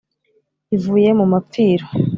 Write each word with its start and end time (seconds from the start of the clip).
ivuye 0.75 1.09
mu 1.19 1.25
mapfiro, 1.31 1.85